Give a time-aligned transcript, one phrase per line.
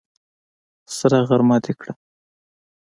[0.95, 1.93] سره غرمه دې کړه!